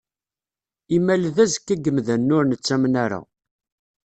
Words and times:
Imal 0.95 1.23
d 1.35 1.37
azekka 1.43 1.75
n 1.75 1.81
yimdanen 1.83 2.33
ur 2.37 2.43
nettamen 2.45 2.93
ara. 3.03 3.19